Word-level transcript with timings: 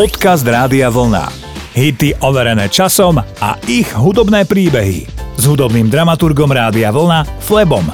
Podcast 0.00 0.48
Rádia 0.48 0.88
Vlna. 0.88 1.28
Hity 1.76 2.24
overené 2.24 2.72
časom 2.72 3.20
a 3.20 3.50
ich 3.68 3.92
hudobné 3.92 4.48
príbehy. 4.48 5.04
S 5.36 5.44
hudobným 5.44 5.92
dramaturgom 5.92 6.48
Rádia 6.48 6.88
Vlna 6.88 7.28
Flebom. 7.44 7.84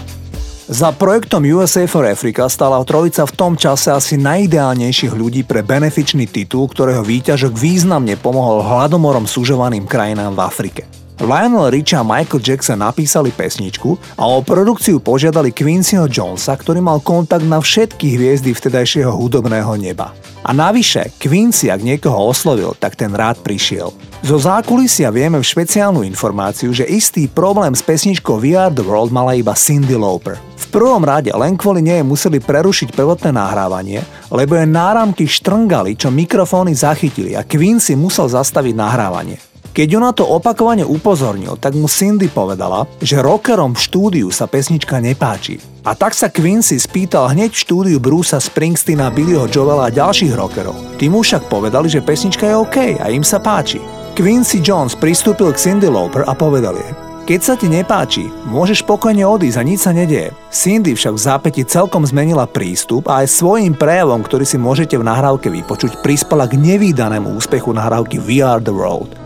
Za 0.70 0.94
projektom 0.94 1.42
USA 1.50 1.82
for 1.90 2.06
Africa 2.06 2.46
stala 2.46 2.78
trojica 2.86 3.26
v 3.26 3.34
tom 3.34 3.58
čase 3.58 3.90
asi 3.90 4.14
najideálnejších 4.22 5.18
ľudí 5.18 5.42
pre 5.42 5.66
benefičný 5.66 6.30
titul, 6.30 6.70
ktorého 6.70 7.02
výťažok 7.02 7.50
významne 7.50 8.14
pomohol 8.22 8.62
hladomorom 8.62 9.26
súžovaným 9.26 9.90
krajinám 9.90 10.38
v 10.38 10.46
Afrike. 10.46 10.82
Lionel 11.16 11.72
Rich 11.72 11.96
a 11.96 12.04
Michael 12.04 12.44
Jackson 12.44 12.84
napísali 12.84 13.32
pesničku 13.32 13.96
a 14.20 14.28
o 14.28 14.44
produkciu 14.44 15.00
požiadali 15.00 15.48
Quincyho 15.48 16.04
Jonesa, 16.12 16.52
ktorý 16.52 16.84
mal 16.84 17.00
kontakt 17.00 17.48
na 17.48 17.56
všetky 17.56 18.20
hviezdy 18.20 18.52
vtedajšieho 18.52 19.08
hudobného 19.08 19.72
neba. 19.80 20.12
A 20.44 20.52
navyše, 20.52 21.16
Quincy, 21.16 21.72
ak 21.72 21.80
niekoho 21.80 22.30
oslovil, 22.30 22.76
tak 22.76 23.00
ten 23.00 23.16
rád 23.16 23.40
prišiel. 23.40 23.96
Zo 24.20 24.36
zákulisia 24.36 25.08
vieme 25.08 25.40
v 25.40 25.48
špeciálnu 25.48 26.04
informáciu, 26.04 26.76
že 26.76 26.84
istý 26.84 27.32
problém 27.32 27.72
s 27.72 27.80
pesničkou 27.80 28.36
We 28.36 28.52
Are 28.52 28.68
The 28.68 28.84
World 28.84 29.08
mala 29.08 29.40
iba 29.40 29.56
Cindy 29.56 29.96
Lauper. 29.96 30.36
V 30.36 30.66
prvom 30.68 31.00
rade 31.00 31.32
len 31.32 31.56
kvôli 31.56 31.80
nej 31.80 32.04
museli 32.04 32.44
prerušiť 32.44 32.92
prvotné 32.92 33.32
nahrávanie, 33.32 34.04
lebo 34.28 34.52
je 34.52 34.68
náramky 34.68 35.24
štrngali, 35.24 35.96
čo 35.96 36.12
mikrofóny 36.12 36.76
zachytili 36.76 37.32
a 37.32 37.40
Quincy 37.40 37.96
musel 37.96 38.28
zastaviť 38.28 38.74
nahrávanie. 38.76 39.55
Keď 39.76 39.92
ju 39.92 40.00
na 40.00 40.08
to 40.16 40.24
opakovane 40.24 40.88
upozornil, 40.88 41.60
tak 41.60 41.76
mu 41.76 41.84
Cindy 41.84 42.32
povedala, 42.32 42.88
že 42.96 43.20
rockerom 43.20 43.76
v 43.76 43.84
štúdiu 43.84 44.32
sa 44.32 44.48
pesnička 44.48 44.96
nepáči. 45.04 45.60
A 45.84 45.92
tak 45.92 46.16
sa 46.16 46.32
Quincy 46.32 46.80
spýtal 46.80 47.28
hneď 47.36 47.52
v 47.52 47.60
štúdiu 47.60 47.98
Brusa 48.00 48.40
Springsteena, 48.40 49.12
Billyho 49.12 49.44
Joela 49.44 49.84
a 49.84 49.92
ďalších 49.92 50.32
rockerov. 50.32 50.96
Tí 50.96 51.12
mu 51.12 51.20
však 51.20 51.52
povedali, 51.52 51.92
že 51.92 52.00
pesnička 52.00 52.48
je 52.48 52.56
OK 52.56 52.76
a 52.96 53.12
im 53.12 53.20
sa 53.20 53.36
páči. 53.36 53.76
Quincy 54.16 54.64
Jones 54.64 54.96
pristúpil 54.96 55.52
k 55.52 55.60
Cindy 55.60 55.92
Lauper 55.92 56.24
a 56.24 56.32
povedal 56.32 56.80
jej, 56.80 56.92
keď 57.28 57.40
sa 57.44 57.52
ti 57.52 57.68
nepáči, 57.68 58.32
môžeš 58.48 58.80
pokojne 58.86 59.28
odísť 59.28 59.60
a 59.60 59.66
nič 59.66 59.84
sa 59.84 59.92
nedieje. 59.92 60.32
Cindy 60.48 60.96
však 60.96 61.12
v 61.12 61.24
zápäti 61.26 61.62
celkom 61.68 62.00
zmenila 62.08 62.48
prístup 62.48 63.12
a 63.12 63.20
aj 63.20 63.28
svojím 63.28 63.76
prejavom, 63.76 64.24
ktorý 64.24 64.48
si 64.48 64.56
môžete 64.56 64.96
v 64.96 65.04
nahrávke 65.04 65.52
vypočuť, 65.52 66.00
prispela 66.00 66.48
k 66.48 66.56
nevýdanému 66.56 67.36
úspechu 67.36 67.76
nahrávky 67.76 68.24
We 68.24 68.40
Are 68.40 68.62
The 68.62 68.72
World. 68.72 69.25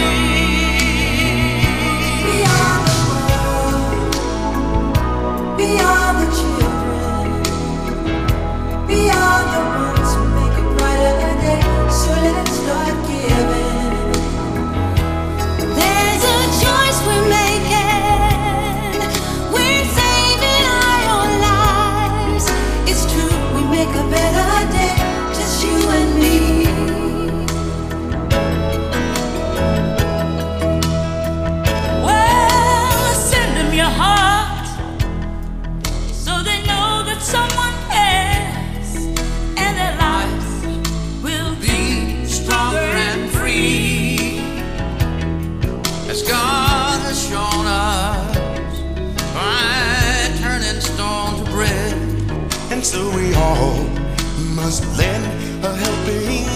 a 55.63 55.75
helping 55.75 56.50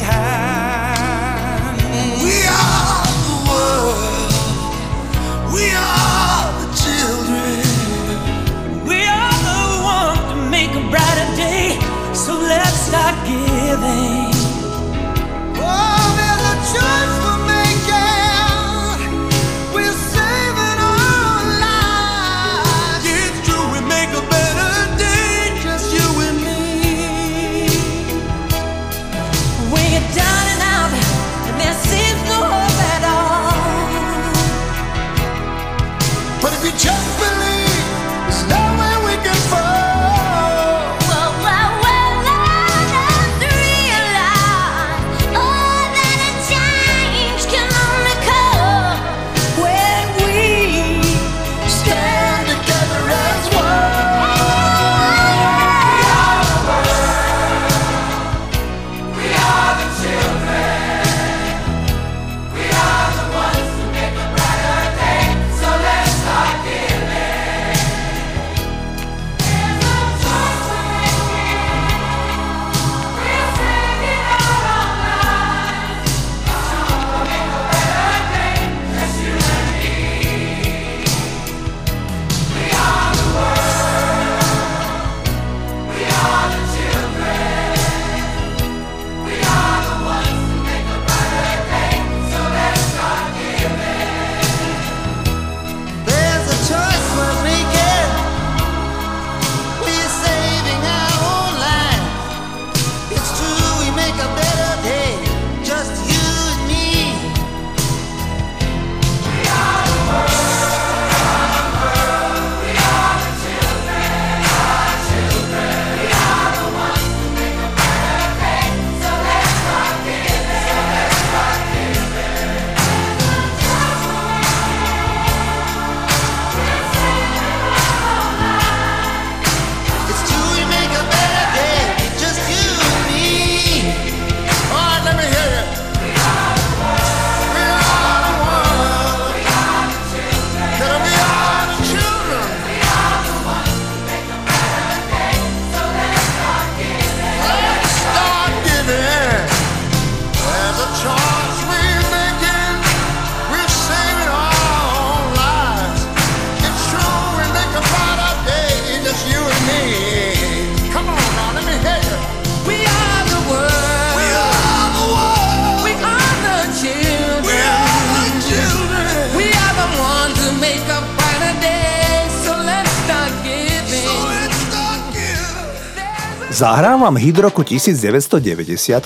Zahrám 176.56 177.04
vám 177.04 177.20
hit 177.20 177.36
roku 177.36 177.68
1990, 177.68 178.32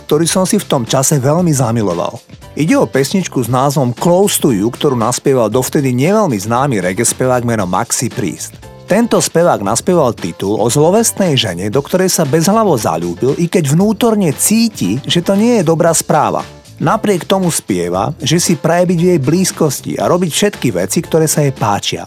ktorý 0.06 0.30
som 0.30 0.46
si 0.46 0.62
v 0.62 0.70
tom 0.70 0.86
čase 0.86 1.18
veľmi 1.18 1.50
zamiloval. 1.50 2.22
Ide 2.54 2.78
o 2.78 2.86
pesničku 2.86 3.42
s 3.42 3.50
názvom 3.50 3.90
Close 3.98 4.38
to 4.38 4.54
You, 4.54 4.70
ktorú 4.70 4.94
naspieval 4.94 5.50
dovtedy 5.50 5.90
neveľmi 5.90 6.38
známy 6.38 6.78
reggae 6.78 7.02
spevák 7.02 7.42
menom 7.42 7.66
Maxi 7.66 8.14
Priest. 8.14 8.54
Tento 8.86 9.18
spevák 9.18 9.66
naspieval 9.66 10.14
titul 10.14 10.62
o 10.62 10.70
zlovestnej 10.70 11.34
žene, 11.34 11.74
do 11.74 11.82
ktorej 11.82 12.14
sa 12.14 12.22
bezhlavo 12.22 12.78
zalúbil, 12.78 13.34
i 13.42 13.50
keď 13.50 13.74
vnútorne 13.74 14.30
cíti, 14.38 15.02
že 15.10 15.26
to 15.26 15.34
nie 15.34 15.58
je 15.58 15.66
dobrá 15.66 15.90
správa. 15.90 16.46
Napriek 16.78 17.26
tomu 17.26 17.50
spieva, 17.50 18.14
že 18.22 18.38
si 18.38 18.62
praje 18.62 18.94
byť 18.94 19.00
v 19.02 19.08
jej 19.10 19.20
blízkosti 19.26 19.98
a 19.98 20.06
robiť 20.06 20.30
všetky 20.30 20.70
veci, 20.70 21.02
ktoré 21.02 21.26
sa 21.26 21.42
jej 21.42 21.58
páčia. 21.58 22.06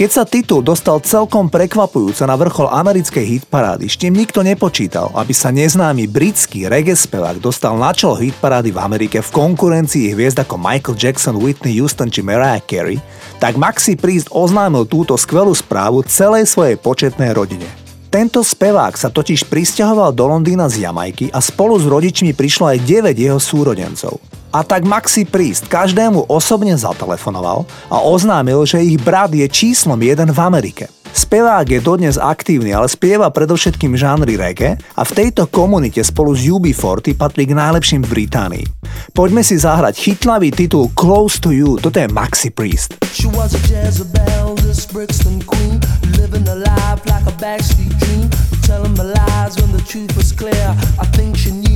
Keď 0.00 0.08
sa 0.08 0.24
titul 0.24 0.64
dostal 0.64 0.96
celkom 1.04 1.52
prekvapujúco 1.52 2.24
na 2.24 2.32
vrchol 2.32 2.72
americkej 2.72 3.20
hitparády, 3.36 3.84
s 3.84 4.00
tým 4.00 4.16
nikto 4.16 4.40
nepočítal, 4.40 5.12
aby 5.12 5.36
sa 5.36 5.52
neznámy 5.52 6.08
britský 6.08 6.72
reggae 6.72 6.96
spevák 6.96 7.36
dostal 7.36 7.76
na 7.76 7.92
čelo 7.92 8.16
hitparády 8.16 8.72
v 8.72 8.80
Amerike 8.80 9.20
v 9.20 9.28
konkurencii 9.28 10.16
hviezd 10.16 10.40
ako 10.40 10.56
Michael 10.56 10.96
Jackson, 10.96 11.36
Whitney 11.36 11.76
Houston 11.76 12.08
či 12.08 12.24
Mariah 12.24 12.64
Carey, 12.64 12.96
tak 13.44 13.60
Maxi 13.60 13.92
Priest 13.92 14.32
oznámil 14.32 14.88
túto 14.88 15.20
skvelú 15.20 15.52
správu 15.52 16.00
celej 16.08 16.48
svojej 16.48 16.80
početnej 16.80 17.36
rodine. 17.36 17.68
Tento 18.08 18.40
spevák 18.40 18.96
sa 18.96 19.12
totiž 19.12 19.52
pristahoval 19.52 20.16
do 20.16 20.24
Londýna 20.32 20.72
z 20.72 20.88
Jamajky 20.88 21.28
a 21.28 21.44
spolu 21.44 21.76
s 21.76 21.84
rodičmi 21.84 22.32
prišlo 22.32 22.72
aj 22.72 22.88
9 22.88 23.20
jeho 23.20 23.36
súrodencov. 23.36 24.16
A 24.50 24.66
tak 24.66 24.82
Maxi 24.82 25.22
Priest 25.22 25.70
každému 25.70 26.26
osobne 26.26 26.74
zatelefonoval 26.74 27.62
a 27.86 28.02
oznámil, 28.02 28.66
že 28.66 28.82
ich 28.82 28.98
brat 28.98 29.30
je 29.30 29.46
číslom 29.46 29.94
jeden 30.02 30.34
v 30.34 30.40
Amerike. 30.42 30.90
Spevák 31.10 31.66
je 31.66 31.78
dodnes 31.78 32.18
aktívny, 32.18 32.74
ale 32.74 32.90
spieva 32.90 33.30
predovšetkým 33.30 33.94
žánry 33.94 34.34
reggae 34.34 34.78
a 34.94 35.02
v 35.06 35.14
tejto 35.14 35.46
komunite 35.50 36.02
spolu 36.02 36.34
s 36.34 36.46
UB40 36.46 37.14
patrí 37.14 37.46
k 37.46 37.54
najlepším 37.54 38.02
v 38.06 38.10
Británii. 38.10 38.66
Poďme 39.14 39.46
si 39.46 39.54
zahrať 39.54 39.94
chytlavý 39.94 40.50
titul 40.50 40.90
Close 40.98 41.38
to 41.38 41.54
You, 41.54 41.78
toto 41.78 42.02
je 42.02 42.10
Maxi 42.10 42.50
Priest. 42.50 42.98
She 43.14 43.30
was 43.30 43.54
a 43.54 43.62
Jezebel, 43.70 44.58
this 44.66 44.82
Brixton 44.86 45.42
queen, 45.46 45.78
living 46.18 46.46
a 46.50 46.58
life 46.58 47.02
like 47.06 47.26
a 47.26 47.34
backstreet 47.38 47.94
dream, 48.02 48.26
telling 48.66 48.94
my 48.98 49.14
lies 49.14 49.58
when 49.62 49.70
the 49.70 49.82
truth 49.86 50.10
was 50.18 50.34
clear. 50.34 50.74
I 50.98 51.06
think 51.14 51.38
she 51.38 51.54
knew 51.54 51.69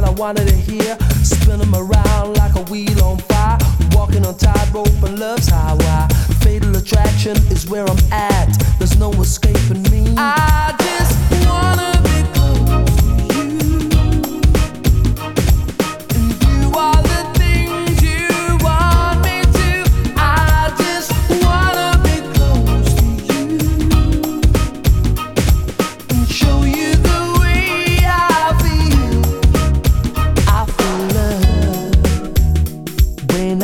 what 0.00 0.08
I 0.08 0.12
wanted 0.12 0.46
to 0.46 0.54
hear, 0.54 0.96
spin 1.24 1.58
them 1.58 1.74
around 1.74 2.36
like 2.36 2.54
a 2.54 2.62
wheel 2.70 3.02
on 3.02 3.18
fire, 3.18 3.58
walking 3.92 4.24
on 4.24 4.36
tightrope 4.36 5.02
and 5.02 5.18
love's 5.18 5.48
highway. 5.48 6.06
Fatal 6.40 6.76
attraction 6.76 7.36
is 7.50 7.68
where 7.68 7.84
I'm 7.84 8.12
at. 8.12 8.48
There's 8.78 8.96
no 8.96 9.10
escaping 9.14 9.82
me. 9.90 10.14
I 10.16 10.74
just 10.78 11.46
wanna. 11.48 11.97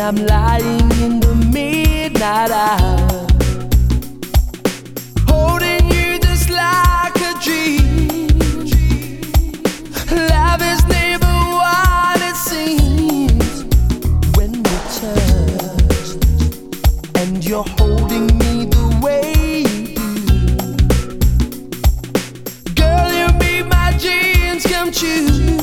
I'm 0.06 0.16
lying 0.26 0.90
in 1.00 1.18
the 1.18 1.34
midnight 1.50 2.50
hour. 2.50 3.26
Holding 5.26 5.90
you 5.90 6.18
just 6.18 6.50
like 6.50 7.16
a 7.16 7.32
dream. 7.42 8.28
Love 10.28 10.60
is 10.60 10.84
never 10.88 11.34
what 11.58 12.20
it 12.20 12.36
seems 12.36 13.64
when 14.36 14.52
we 14.52 14.76
touch, 15.00 16.18
and 17.16 17.42
you're 17.42 17.64
holding 17.78 18.26
me 18.36 18.66
the 18.66 19.00
way 19.02 19.64
you 19.64 19.94
do. 22.66 22.74
Girl, 22.74 23.10
you 23.10 23.28
my 23.64 23.96
dreams 23.98 24.66
come 24.66 24.92
true. 24.92 25.53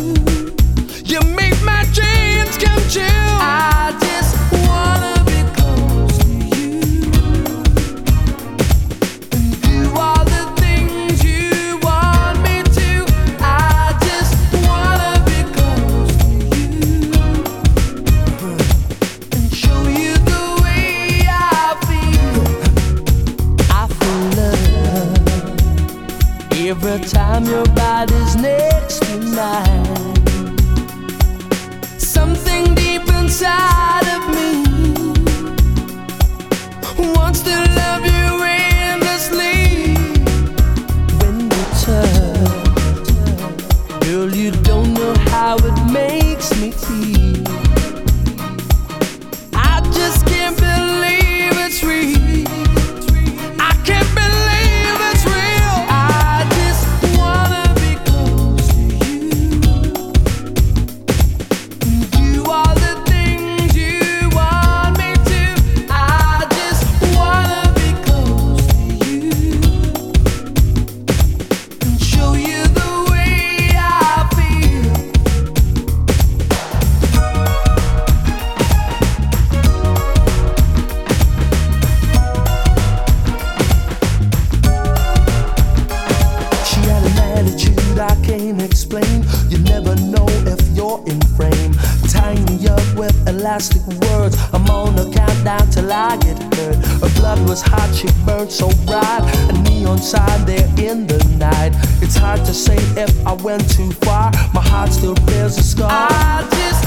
plastic 93.61 94.09
words. 94.09 94.37
I'm 94.53 94.67
on 94.69 94.97
a 94.97 95.05
countdown 95.13 95.69
till 95.69 95.91
I 95.91 96.17
get 96.17 96.41
hurt. 96.55 96.75
Her 97.01 97.09
blood 97.19 97.47
was 97.47 97.61
hot, 97.61 97.93
she 97.93 98.07
burned 98.25 98.51
so 98.51 98.69
bright. 98.85 99.21
A 99.49 99.53
neon 99.61 99.99
sign 99.99 100.45
there 100.45 100.67
in 100.79 101.05
the 101.05 101.23
night. 101.37 101.73
It's 102.01 102.15
hard 102.15 102.43
to 102.45 102.53
say 102.53 102.77
if 102.99 103.11
I 103.25 103.33
went 103.33 103.69
too 103.69 103.91
far. 104.03 104.31
My 104.53 104.61
heart 104.61 104.91
still 104.91 105.15
bears 105.27 105.57
a 105.57 105.63
scar. 105.63 105.89
I 105.91 106.47
just 106.49 106.80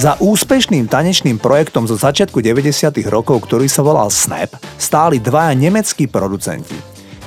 Za 0.00 0.16
úspešným 0.16 0.88
tanečným 0.88 1.36
projektom 1.36 1.84
zo 1.84 1.92
začiatku 1.92 2.40
90. 2.40 2.88
rokov, 3.12 3.44
ktorý 3.44 3.68
sa 3.68 3.84
volal 3.84 4.08
Snap, 4.08 4.48
stáli 4.80 5.20
dvaja 5.20 5.52
nemeckí 5.52 6.08
producenti. 6.08 6.79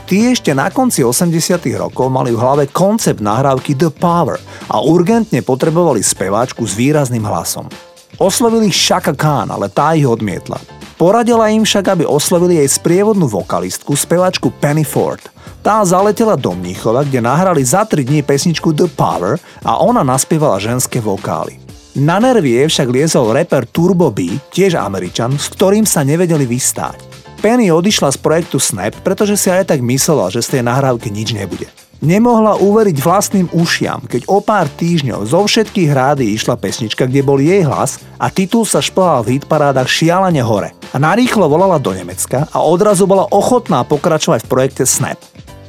Tí 0.04 0.28
ešte 0.28 0.52
na 0.52 0.68
konci 0.68 1.00
80 1.00 1.64
rokov 1.80 2.12
mali 2.12 2.36
v 2.36 2.42
hlave 2.44 2.66
koncept 2.68 3.24
nahrávky 3.24 3.72
The 3.72 3.88
Power 3.88 4.36
a 4.68 4.84
urgentne 4.84 5.40
potrebovali 5.40 6.04
speváčku 6.04 6.68
s 6.68 6.76
výrazným 6.76 7.24
hlasom. 7.24 7.72
Oslovili 8.20 8.68
Shaka 8.68 9.16
Khan, 9.16 9.48
ale 9.50 9.72
tá 9.72 9.96
ich 9.96 10.04
odmietla. 10.04 10.60
Poradila 11.00 11.50
im 11.50 11.64
však, 11.64 11.96
aby 11.98 12.04
oslovili 12.04 12.60
jej 12.60 12.70
sprievodnú 12.70 13.32
vokalistku, 13.32 13.96
speváčku 13.96 14.52
Penny 14.60 14.84
Ford. 14.84 15.24
Tá 15.64 15.80
zaletela 15.88 16.36
do 16.36 16.52
Mníchova, 16.52 17.08
kde 17.08 17.24
nahrali 17.24 17.64
za 17.64 17.88
3 17.88 18.04
dní 18.04 18.22
pesničku 18.28 18.76
The 18.76 18.92
Power 18.92 19.40
a 19.64 19.80
ona 19.80 20.04
naspievala 20.04 20.60
ženské 20.60 21.00
vokály. 21.00 21.64
Na 21.96 22.20
nervy 22.20 22.60
však 22.68 22.92
liezol 22.92 23.32
rapper 23.32 23.64
Turbo 23.72 24.12
B, 24.12 24.36
tiež 24.52 24.76
Američan, 24.76 25.40
s 25.40 25.48
ktorým 25.48 25.88
sa 25.88 26.04
nevedeli 26.04 26.44
vystáť. 26.44 27.23
Penny 27.44 27.68
odišla 27.76 28.16
z 28.16 28.24
projektu 28.24 28.56
Snap, 28.56 28.96
pretože 29.04 29.36
si 29.36 29.52
aj 29.52 29.76
tak 29.76 29.84
myslela, 29.84 30.32
že 30.32 30.40
z 30.40 30.48
tej 30.56 30.62
nahrávky 30.64 31.12
nič 31.12 31.36
nebude. 31.36 31.68
Nemohla 32.00 32.56
uveriť 32.56 33.04
vlastným 33.04 33.52
ušiam, 33.52 34.00
keď 34.08 34.32
o 34.32 34.40
pár 34.40 34.72
týždňov 34.72 35.28
zo 35.28 35.44
všetkých 35.44 35.92
rády 35.92 36.40
išla 36.40 36.56
pesnička, 36.56 37.04
kde 37.04 37.20
bol 37.20 37.44
jej 37.44 37.68
hlas 37.68 38.00
a 38.16 38.32
titul 38.32 38.64
sa 38.64 38.80
šplhal 38.80 39.28
v 39.28 39.36
hitparádach 39.36 39.92
šialene 39.92 40.40
hore. 40.40 40.72
A 40.96 40.98
narýchlo 41.04 41.52
volala 41.52 41.84
do 41.84 41.92
Nemecka 41.92 42.48
a 42.48 42.64
odrazu 42.64 43.04
bola 43.04 43.28
ochotná 43.28 43.84
pokračovať 43.84 44.48
v 44.48 44.52
projekte 44.52 44.88
Snap. 44.88 45.20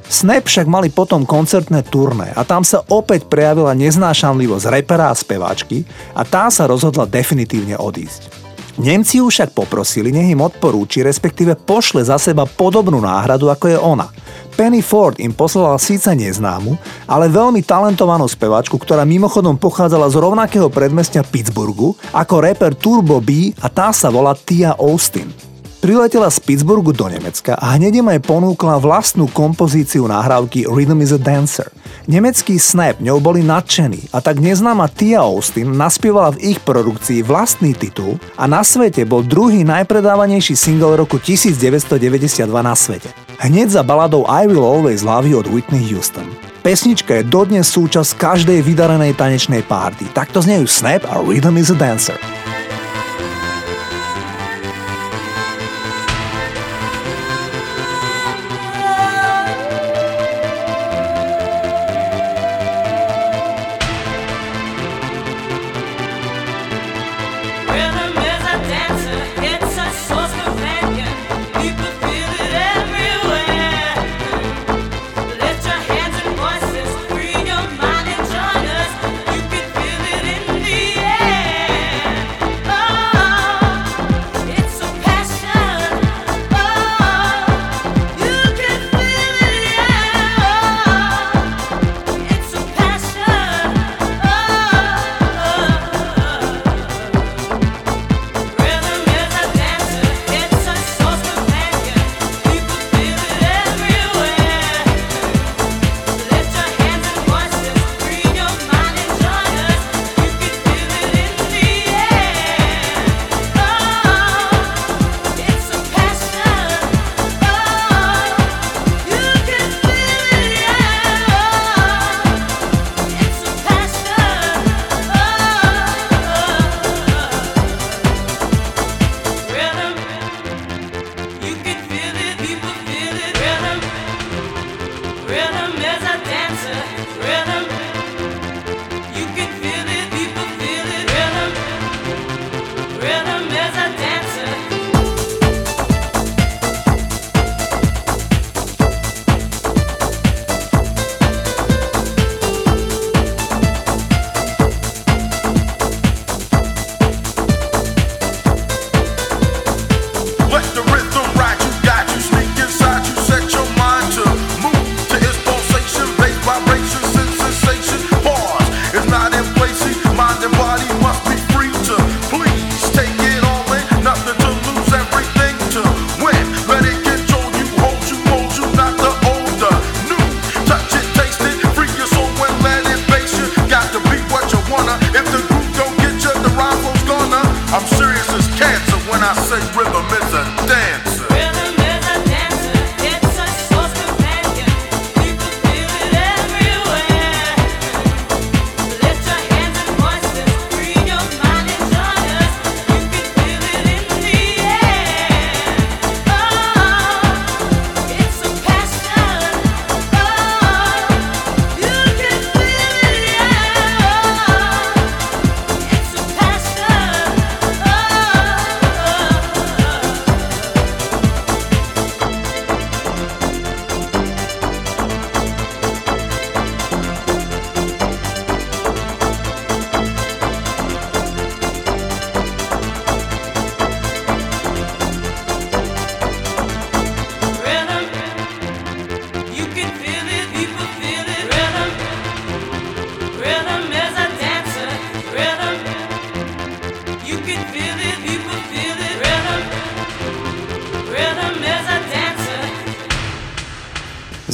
Snap 0.07 0.47
však 0.47 0.71
mali 0.71 0.95
potom 0.95 1.27
koncertné 1.27 1.83
turné 1.91 2.31
a 2.39 2.47
tam 2.47 2.63
sa 2.63 2.87
opäť 2.87 3.27
prejavila 3.27 3.75
neznášanlivosť 3.75 4.71
repera 4.71 5.11
a 5.11 5.19
speváčky 5.19 5.83
a 6.15 6.23
tá 6.23 6.55
sa 6.55 6.71
rozhodla 6.71 7.03
definitívne 7.03 7.75
odísť. 7.75 8.44
Nemci 8.75 9.23
ju 9.23 9.31
však 9.31 9.55
poprosili, 9.55 10.11
nech 10.11 10.35
im 10.35 10.43
odporúči, 10.43 11.07
respektíve 11.07 11.55
pošle 11.55 12.03
za 12.03 12.19
seba 12.19 12.43
podobnú 12.43 12.99
náhradu, 12.99 13.47
ako 13.47 13.71
je 13.71 13.79
ona. 13.79 14.11
Penny 14.59 14.83
Ford 14.83 15.15
im 15.23 15.31
poslala 15.31 15.79
síce 15.79 16.11
neznámu, 16.11 16.75
ale 17.07 17.31
veľmi 17.31 17.63
talentovanú 17.63 18.27
speváčku, 18.27 18.75
ktorá 18.79 19.07
mimochodom 19.07 19.55
pochádzala 19.59 20.11
z 20.11 20.17
rovnakého 20.19 20.67
predmestia 20.71 21.23
Pittsburghu 21.23 21.95
ako 22.11 22.35
rapper 22.43 22.75
Turbo 22.75 23.23
B 23.23 23.55
a 23.63 23.71
tá 23.71 23.95
sa 23.95 24.11
volá 24.11 24.35
Tia 24.35 24.75
Austin. 24.75 25.54
Priletela 25.85 26.33
z 26.33 26.41
Pittsburghu 26.41 26.97
do 26.97 27.05
Nemecka 27.13 27.61
a 27.61 27.77
hneď 27.77 28.01
im 28.01 28.09
aj 28.09 28.25
ponúkla 28.25 28.81
vlastnú 28.81 29.29
kompozíciu 29.29 30.09
nahrávky 30.09 30.65
Rhythm 30.65 31.05
is 31.05 31.13
a 31.13 31.21
Dancer. 31.21 31.69
Nemecký 32.09 32.57
Snap 32.57 33.05
ňou 33.05 33.21
boli 33.21 33.45
nadšení 33.45 34.09
a 34.17 34.25
tak 34.25 34.41
neznáma 34.41 34.89
Tia 34.89 35.21
Austin 35.21 35.77
naspievala 35.77 36.33
v 36.33 36.57
ich 36.57 36.59
produkcii 36.65 37.21
vlastný 37.21 37.77
titul 37.77 38.17
a 38.41 38.49
na 38.49 38.65
svete 38.65 39.05
bol 39.05 39.21
druhý 39.29 39.61
najpredávanejší 39.61 40.57
single 40.57 40.97
roku 40.97 41.21
1992 41.21 42.49
na 42.49 42.73
svete. 42.73 43.13
Hneď 43.45 43.77
za 43.77 43.85
baladou 43.85 44.25
I 44.25 44.49
Will 44.49 44.65
Always 44.65 45.05
Love 45.05 45.29
You 45.29 45.45
od 45.45 45.53
Whitney 45.53 45.85
Houston. 45.93 46.25
Pesnička 46.65 47.21
je 47.21 47.29
dodnes 47.29 47.69
súčasť 47.69 48.17
každej 48.17 48.65
vydarenej 48.65 49.21
tanečnej 49.21 49.61
párty. 49.69 50.09
Takto 50.17 50.41
znejú 50.41 50.65
Snap 50.65 51.05
a 51.13 51.21
Rhythm 51.21 51.61
is 51.61 51.69
a 51.69 51.77
Dancer. 51.77 52.17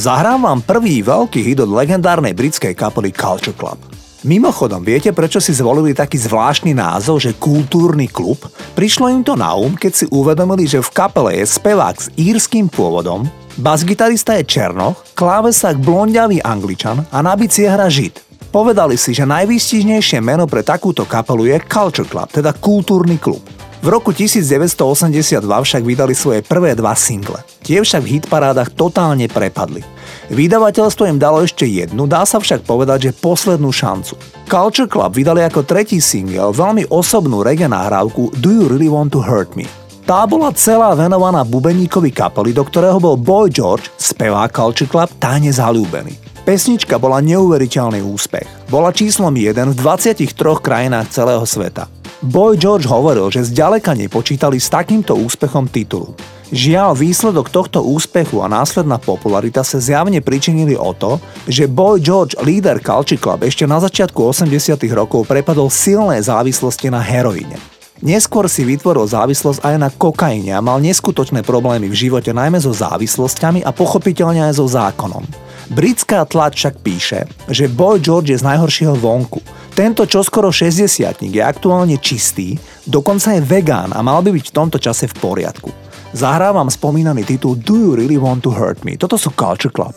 Zahrám 0.01 0.49
vám 0.49 0.65
prvý 0.65 1.05
veľký 1.05 1.45
hit 1.45 1.61
od 1.61 1.69
legendárnej 1.77 2.33
britskej 2.33 2.73
kapely 2.73 3.13
Culture 3.13 3.53
Club. 3.53 3.77
Mimochodom, 4.25 4.81
viete, 4.81 5.13
prečo 5.13 5.37
si 5.37 5.53
zvolili 5.53 5.93
taký 5.93 6.17
zvláštny 6.17 6.73
názov, 6.73 7.21
že 7.21 7.37
kultúrny 7.37 8.09
klub? 8.09 8.41
Prišlo 8.73 9.13
im 9.13 9.21
to 9.21 9.37
na 9.37 9.53
um, 9.53 9.77
keď 9.77 9.93
si 9.93 10.05
uvedomili, 10.09 10.65
že 10.65 10.81
v 10.81 10.89
kapele 10.89 11.37
je 11.37 11.45
spevák 11.45 11.93
s 12.01 12.09
írským 12.17 12.65
pôvodom, 12.65 13.29
basgitarista 13.61 14.33
je 14.41 14.49
Černoch, 14.49 15.05
klávesák 15.13 15.77
blondiavý 15.77 16.41
angličan 16.41 17.05
a 17.13 17.21
na 17.21 17.37
bicie 17.37 17.69
hra 17.69 17.85
Žid. 17.85 18.49
Povedali 18.49 18.97
si, 18.97 19.13
že 19.13 19.29
najvýstižnejšie 19.29 20.17
meno 20.17 20.49
pre 20.49 20.65
takúto 20.65 21.05
kapelu 21.05 21.45
je 21.45 21.61
Culture 21.69 22.09
Club, 22.09 22.25
teda 22.33 22.57
kultúrny 22.57 23.21
klub. 23.21 23.60
V 23.81 23.89
roku 23.89 24.13
1982 24.13 25.41
však 25.41 25.81
vydali 25.81 26.13
svoje 26.13 26.45
prvé 26.45 26.77
dva 26.77 26.93
single. 26.93 27.41
Tie 27.65 27.81
však 27.81 28.05
v 28.05 28.21
hitparádach 28.21 28.69
totálne 28.77 29.25
prepadli. 29.25 29.81
Vydavateľstvo 30.29 31.09
im 31.09 31.17
dalo 31.17 31.41
ešte 31.41 31.65
jednu, 31.65 32.05
dá 32.05 32.21
sa 32.21 32.37
však 32.37 32.61
povedať, 32.61 33.09
že 33.09 33.17
poslednú 33.17 33.73
šancu. 33.73 34.13
Culture 34.45 34.85
Club 34.85 35.17
vydali 35.17 35.41
ako 35.41 35.65
tretí 35.65 35.97
single 35.97 36.53
veľmi 36.53 36.93
osobnú 36.93 37.41
reggae 37.41 37.65
nahrávku 37.65 38.29
Do 38.37 38.53
You 38.53 38.69
Really 38.69 38.85
Want 38.85 39.17
To 39.17 39.19
Hurt 39.25 39.57
Me. 39.57 39.65
Tá 40.05 40.29
bola 40.29 40.53
celá 40.53 40.93
venovaná 40.93 41.41
bubeníkovi 41.41 42.13
kapely, 42.13 42.53
do 42.53 42.61
ktorého 42.61 43.01
bol 43.01 43.17
Boy 43.17 43.49
George, 43.49 43.89
spevák 43.97 44.53
Culture 44.53 44.85
Club, 44.85 45.09
tajne 45.17 45.49
zalúbený. 45.49 46.13
Pesnička 46.45 47.01
bola 47.01 47.17
neuveriteľný 47.17 48.05
úspech. 48.05 48.45
Bola 48.69 48.93
číslom 48.93 49.33
1 49.33 49.73
v 49.73 49.75
23 49.77 50.37
krajinách 50.61 51.09
celého 51.09 51.45
sveta. 51.49 52.00
Boy 52.21 52.53
George 52.53 52.85
hovoril, 52.85 53.33
že 53.33 53.49
zďaleka 53.49 53.97
nepočítali 53.97 54.61
s 54.61 54.69
takýmto 54.69 55.17
úspechom 55.17 55.65
titulu. 55.65 56.13
Žiaľ, 56.53 56.93
výsledok 56.93 57.49
tohto 57.49 57.81
úspechu 57.81 58.45
a 58.45 58.51
následná 58.51 59.01
popularita 59.01 59.65
sa 59.65 59.81
zjavne 59.81 60.21
pričinili 60.21 60.77
o 60.77 60.93
to, 60.93 61.17
že 61.49 61.65
Boy 61.65 61.97
George, 61.97 62.37
líder 62.45 62.77
Culture 62.77 63.17
Club, 63.17 63.41
ešte 63.41 63.65
na 63.65 63.81
začiatku 63.81 64.21
80 64.21 64.53
rokov 64.93 65.25
prepadol 65.25 65.73
silné 65.73 66.21
závislosti 66.21 66.93
na 66.93 67.01
heroíne. 67.01 67.57
Neskôr 68.05 68.45
si 68.45 68.69
vytvoril 68.69 69.09
závislosť 69.09 69.65
aj 69.65 69.75
na 69.81 69.89
kokaine 69.89 70.53
a 70.53 70.61
mal 70.61 70.77
neskutočné 70.77 71.41
problémy 71.41 71.89
v 71.89 72.05
živote 72.05 72.29
najmä 72.37 72.61
so 72.61 72.69
závislosťami 72.69 73.65
a 73.65 73.73
pochopiteľne 73.73 74.45
aj 74.45 74.61
so 74.61 74.69
zákonom. 74.69 75.25
Britská 75.71 76.27
tlač 76.27 76.59
však 76.59 76.75
píše, 76.83 77.23
že 77.47 77.71
Boy 77.71 78.03
George 78.03 78.35
je 78.35 78.41
z 78.43 78.43
najhoršieho 78.43 78.91
vonku. 78.99 79.39
Tento 79.71 80.03
čoskoro 80.03 80.51
60 80.51 81.23
je 81.31 81.39
aktuálne 81.39 81.95
čistý, 81.95 82.59
dokonca 82.83 83.31
je 83.31 83.39
vegán 83.39 83.95
a 83.95 84.03
mal 84.03 84.19
by 84.19 84.35
byť 84.35 84.51
v 84.51 84.55
tomto 84.55 84.75
čase 84.83 85.07
v 85.07 85.15
poriadku. 85.15 85.71
Zahrávam 86.11 86.67
spomínaný 86.67 87.23
titul 87.23 87.55
Do 87.55 87.79
You 87.79 87.95
Really 87.95 88.19
Want 88.19 88.43
To 88.43 88.51
Hurt 88.51 88.83
Me? 88.83 88.99
Toto 88.99 89.15
sú 89.15 89.31
Culture 89.31 89.71
Club. 89.71 89.95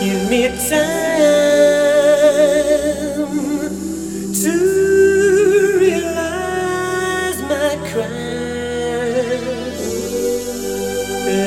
Give 0.00 0.24
me 0.32 0.48
time. 0.72 0.98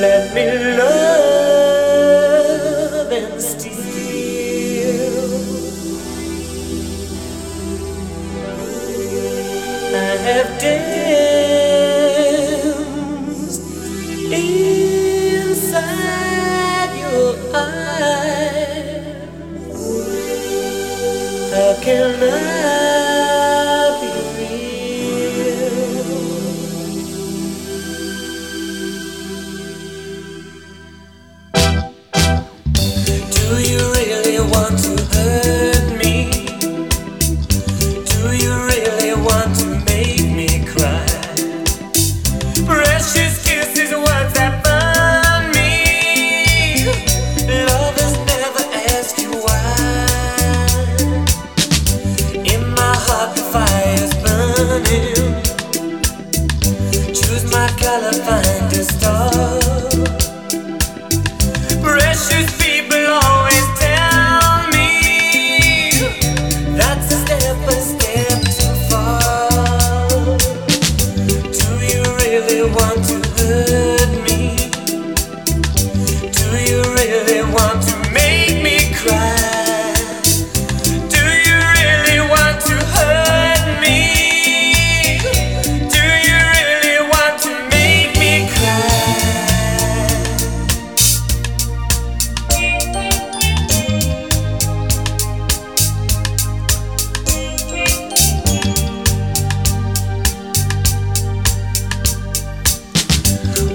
Let 0.02 0.34
me 0.34 0.78
love. 0.78 1.01
love. 22.30 22.61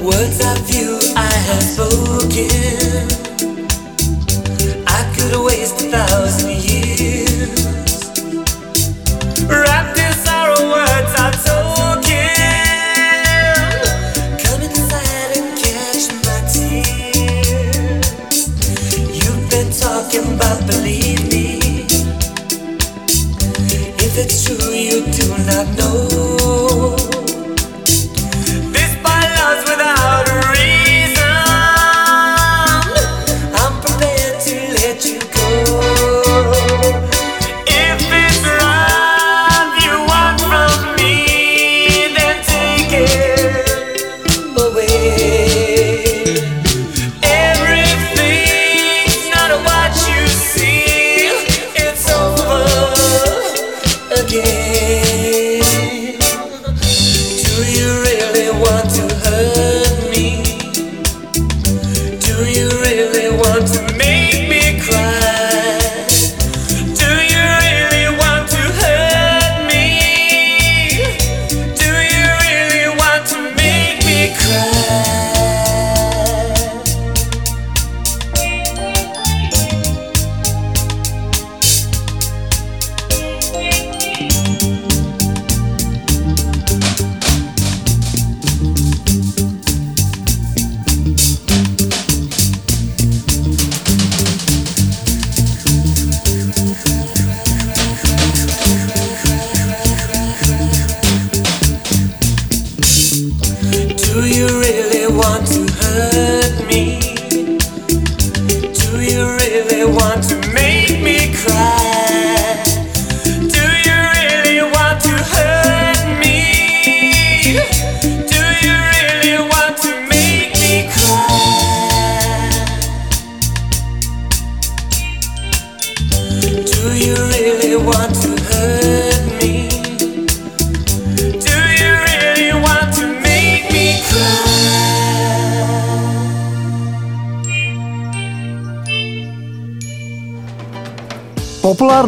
words 0.08 0.40
of 0.46 0.74
you 0.74 0.98
I 1.18 1.34
have 1.48 1.64
spoken. 1.64 3.27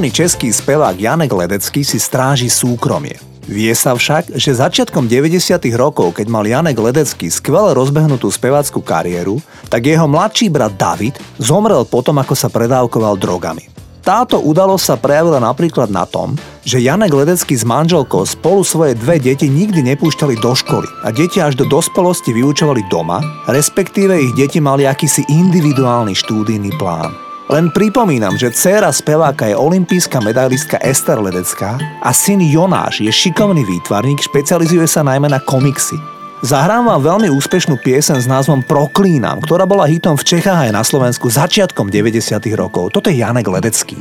Populárny 0.10 0.26
český 0.26 0.50
spevák 0.50 0.98
Janek 0.98 1.30
Ledecký 1.30 1.86
si 1.86 2.02
stráži 2.02 2.50
súkromie. 2.50 3.22
Vie 3.46 3.70
sa 3.78 3.94
však, 3.94 4.34
že 4.42 4.58
začiatkom 4.58 5.06
90. 5.06 5.38
rokov, 5.78 6.18
keď 6.18 6.26
mal 6.34 6.42
Janek 6.50 6.82
Ledecký 6.82 7.30
skvele 7.30 7.78
rozbehnutú 7.78 8.26
spevácku 8.34 8.82
kariéru, 8.82 9.38
tak 9.70 9.86
jeho 9.86 10.10
mladší 10.10 10.50
brat 10.50 10.74
David 10.74 11.14
zomrel 11.38 11.86
potom, 11.86 12.18
ako 12.18 12.34
sa 12.34 12.50
predávkoval 12.50 13.22
drogami. 13.22 13.70
Táto 14.02 14.42
udalosť 14.42 14.82
sa 14.82 14.96
prejavila 14.98 15.38
napríklad 15.38 15.94
na 15.94 16.10
tom, 16.10 16.34
že 16.66 16.82
Janek 16.82 17.14
Ledecký 17.14 17.54
s 17.54 17.62
manželkou 17.62 18.26
spolu 18.26 18.66
svoje 18.66 18.98
dve 18.98 19.22
deti 19.22 19.46
nikdy 19.46 19.94
nepúšťali 19.94 20.42
do 20.42 20.58
školy 20.58 20.90
a 21.06 21.14
deti 21.14 21.38
až 21.38 21.54
do 21.54 21.70
dospelosti 21.70 22.34
vyučovali 22.34 22.82
doma, 22.90 23.22
respektíve 23.46 24.18
ich 24.18 24.34
deti 24.34 24.58
mali 24.58 24.90
akýsi 24.90 25.30
individuálny 25.30 26.18
štúdijný 26.18 26.74
plán. 26.82 27.29
Len 27.50 27.74
pripomínam, 27.74 28.38
že 28.38 28.54
dcéra 28.54 28.94
speváka 28.94 29.50
je 29.50 29.58
olimpijská 29.58 30.22
medailistka 30.22 30.78
Ester 30.86 31.18
Ledecká 31.18 31.82
a 31.98 32.14
syn 32.14 32.46
Jonáš 32.46 33.02
je 33.02 33.10
šikovný 33.10 33.66
výtvarník, 33.66 34.22
špecializuje 34.22 34.86
sa 34.86 35.02
najmä 35.02 35.34
na 35.34 35.42
komiksy. 35.42 35.98
Zahrám 36.46 36.94
veľmi 37.02 37.34
úspešnú 37.34 37.82
piesen 37.82 38.22
s 38.22 38.30
názvom 38.30 38.62
Proklínam, 38.62 39.42
ktorá 39.42 39.66
bola 39.66 39.90
hitom 39.90 40.14
v 40.14 40.30
Čechách 40.30 40.70
aj 40.70 40.78
na 40.78 40.86
Slovensku 40.86 41.26
začiatkom 41.26 41.90
90. 41.90 42.38
rokov. 42.54 42.94
Toto 42.94 43.10
je 43.10 43.26
Janek 43.26 43.50
Ledecký. 43.50 43.98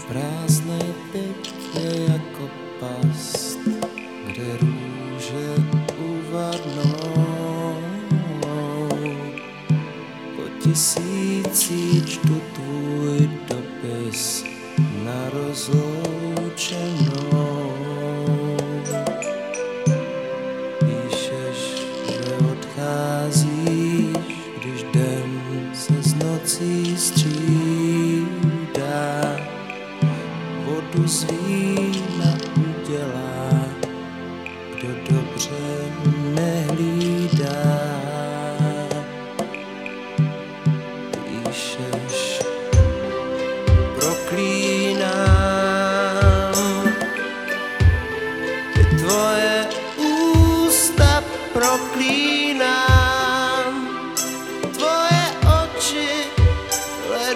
Tisící 10.60 11.07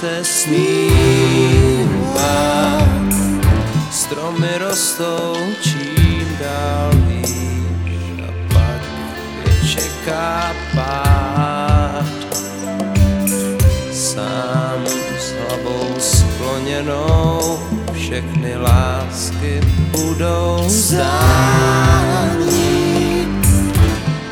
se 0.00 0.24
smívá. 0.24 1.90
Stromy 3.90 4.58
rostou 4.58 5.36
čím 5.60 6.36
dál 6.40 6.90
výš 7.06 7.90
a 8.24 8.32
pak 8.54 8.82
je 9.44 9.52
čeká 9.68 10.56
pád. 10.74 12.04
Sám 13.92 14.86
s 15.18 15.32
hlavou 15.32 15.94
skloněnou 15.98 17.58
všechny 17.92 18.56
lásky 18.56 19.60
budou 19.90 20.64
zdání. 20.66 22.10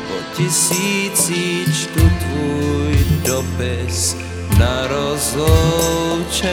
Po 0.07 0.15
tisící 0.37 1.65
čtu 1.73 2.09
tvůj 2.19 3.05
dopis 3.25 4.08
na 4.59 4.87
rozloučenou. 4.87 6.49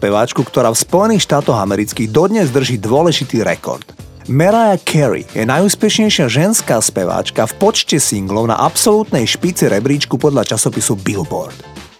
Speváčku, 0.00 0.40
ktorá 0.40 0.72
v 0.72 0.80
Spojených 0.80 1.28
štátoch 1.28 1.60
amerických 1.60 2.08
dodnes 2.08 2.48
drží 2.48 2.80
dôležitý 2.80 3.44
rekord. 3.44 3.84
Mariah 4.32 4.80
Carey 4.80 5.28
je 5.36 5.44
najúspešnejšia 5.44 6.24
ženská 6.24 6.80
speváčka 6.80 7.44
v 7.44 7.52
počte 7.60 8.00
singlov 8.00 8.48
na 8.48 8.56
absolútnej 8.56 9.28
špici 9.28 9.68
rebríčku 9.68 10.16
podľa 10.16 10.56
časopisu 10.56 10.96
Billboard. 11.04 11.52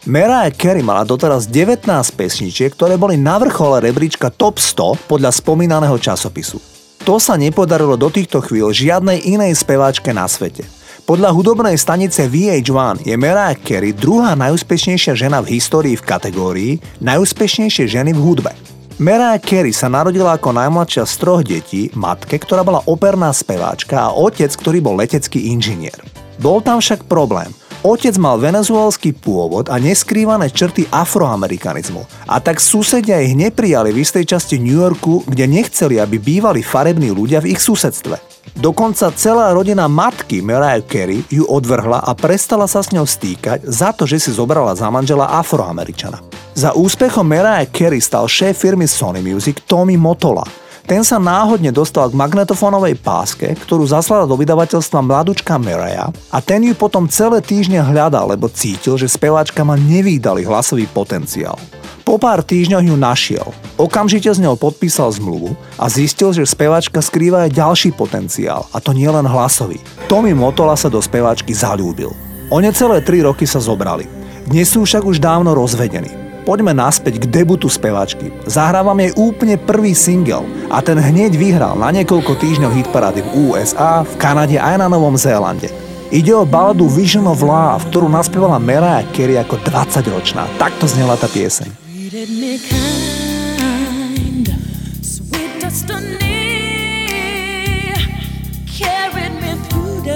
Mariah 0.09 0.49
Carey 0.49 0.81
mala 0.81 1.05
doteraz 1.05 1.45
19 1.45 1.85
pesničiek, 2.17 2.73
ktoré 2.73 2.97
boli 2.97 3.21
na 3.21 3.37
vrchole 3.37 3.85
rebríčka 3.85 4.33
top 4.33 4.57
100 4.57 5.05
podľa 5.05 5.29
spomínaného 5.37 6.01
časopisu. 6.01 6.57
To 7.05 7.21
sa 7.21 7.37
nepodarilo 7.37 8.01
do 8.01 8.09
týchto 8.09 8.41
chvíľ 8.41 8.73
žiadnej 8.73 9.29
inej 9.29 9.61
speváčke 9.61 10.09
na 10.17 10.25
svete. 10.25 10.80
Podľa 11.11 11.35
hudobnej 11.35 11.75
stanice 11.75 12.31
VH1 12.31 13.03
je 13.03 13.19
Mariah 13.19 13.59
Carey 13.59 13.91
druhá 13.91 14.39
najúspešnejšia 14.39 15.19
žena 15.19 15.43
v 15.43 15.59
histórii 15.59 15.99
v 15.99 16.07
kategórii 16.07 16.79
najúspešnejšie 17.03 17.91
ženy 17.91 18.15
v 18.15 18.23
hudbe. 18.23 18.55
Mariah 19.03 19.43
Carey 19.43 19.75
sa 19.75 19.91
narodila 19.91 20.39
ako 20.39 20.55
najmladšia 20.55 21.03
z 21.11 21.15
troch 21.19 21.43
detí, 21.43 21.91
matke, 21.99 22.39
ktorá 22.39 22.63
bola 22.63 22.87
operná 22.87 23.35
speváčka 23.35 24.07
a 24.07 24.15
otec, 24.15 24.55
ktorý 24.55 24.79
bol 24.79 24.95
letecký 25.03 25.51
inžinier. 25.51 25.99
Bol 26.39 26.63
tam 26.63 26.79
však 26.79 27.11
problém. 27.11 27.51
Otec 27.83 28.15
mal 28.15 28.39
venezuelský 28.39 29.11
pôvod 29.11 29.67
a 29.67 29.83
neskrývané 29.83 30.47
črty 30.55 30.87
afroamerikanizmu 30.95 32.07
a 32.31 32.39
tak 32.39 32.63
susedia 32.63 33.19
ich 33.19 33.35
neprijali 33.35 33.91
v 33.91 34.07
istej 34.07 34.31
časti 34.31 34.63
New 34.63 34.79
Yorku, 34.79 35.27
kde 35.27 35.51
nechceli, 35.51 35.99
aby 35.99 36.23
bývali 36.23 36.63
farební 36.63 37.11
ľudia 37.11 37.43
v 37.43 37.51
ich 37.51 37.59
susedstve. 37.59 38.40
Dokonca 38.61 39.09
celá 39.15 39.55
rodina 39.57 39.89
matky 39.89 40.45
Mariah 40.45 40.85
Carey 40.85 41.25
ju 41.31 41.49
odvrhla 41.49 42.05
a 42.05 42.13
prestala 42.13 42.69
sa 42.69 42.85
s 42.85 42.93
ňou 42.93 43.09
stýkať 43.09 43.65
za 43.65 43.95
to, 43.97 44.05
že 44.05 44.21
si 44.21 44.31
zobrala 44.35 44.77
za 44.77 44.91
manžela 44.93 45.33
afroameričana. 45.41 46.21
Za 46.53 46.77
úspechom 46.77 47.25
Mariah 47.25 47.71
Carey 47.71 48.03
stal 48.03 48.29
šéf 48.29 48.59
firmy 48.59 48.85
Sony 48.85 49.25
Music 49.25 49.65
Tommy 49.65 49.97
Motola. 49.97 50.45
Ten 50.91 51.07
sa 51.07 51.23
náhodne 51.23 51.71
dostal 51.71 52.11
k 52.11 52.19
magnetofónovej 52.19 52.99
páske, 52.99 53.55
ktorú 53.55 53.87
zaslala 53.87 54.27
do 54.27 54.35
vydavateľstva 54.35 54.99
mladúčka 54.99 55.55
Mariah 55.55 56.11
a 56.35 56.43
ten 56.43 56.67
ju 56.67 56.75
potom 56.75 57.07
celé 57.07 57.39
týždne 57.39 57.79
hľadal, 57.79 58.35
lebo 58.35 58.51
cítil, 58.51 58.99
že 58.99 59.07
speváčka 59.07 59.63
má 59.63 59.79
nevýdalý 59.79 60.43
hlasový 60.51 60.91
potenciál. 60.91 61.55
Po 62.03 62.19
pár 62.19 62.43
týždňoch 62.43 62.83
ju 62.83 62.97
našiel. 62.99 63.47
Okamžite 63.79 64.35
z 64.35 64.43
ňou 64.43 64.59
podpísal 64.59 65.15
zmluvu 65.15 65.55
a 65.79 65.87
zistil, 65.87 66.35
že 66.35 66.43
spevačka 66.43 66.99
skrýva 66.99 67.47
aj 67.47 67.55
ďalší 67.55 67.95
potenciál, 67.95 68.67
a 68.75 68.83
to 68.83 68.91
nie 68.91 69.07
len 69.07 69.31
hlasový. 69.31 69.79
Tommy 70.11 70.35
Motola 70.35 70.75
sa 70.75 70.91
do 70.91 70.99
spevačky 70.99 71.55
zalúbil. 71.55 72.11
O 72.51 72.59
necelé 72.59 72.99
3 72.99 73.31
roky 73.31 73.47
sa 73.47 73.63
zobrali. 73.63 74.11
Dnes 74.51 74.67
sú 74.67 74.83
však 74.83 75.07
už 75.07 75.23
dávno 75.23 75.55
rozvedení. 75.55 76.30
Poďme 76.43 76.73
naspäť 76.73 77.21
k 77.21 77.29
debutu 77.29 77.69
spevačky. 77.69 78.33
Zahrávam 78.49 78.97
jej 78.97 79.13
úplne 79.15 79.61
prvý 79.61 79.93
single 79.93 80.49
a 80.73 80.81
ten 80.81 80.97
hneď 80.97 81.37
vyhral 81.37 81.77
na 81.77 81.93
niekoľko 81.93 82.41
týždňov 82.41 82.73
hitparády 82.73 83.21
v 83.21 83.53
USA, 83.53 84.03
v 84.03 84.15
Kanade 84.17 84.57
aj 84.57 84.81
na 84.81 84.89
Novom 84.89 85.15
Zélande. 85.21 85.69
Ide 86.11 86.35
o 86.35 86.49
baladu 86.49 86.91
Vision 86.91 87.29
of 87.31 87.45
Love, 87.45 87.87
ktorú 87.93 88.11
naspievala 88.11 88.59
Mariah 88.59 89.07
Carey 89.15 89.39
ako 89.39 89.63
20-ročná. 89.63 90.49
Takto 90.59 90.89
znela 90.91 91.15
tá 91.15 91.31
pieseň. 91.31 91.71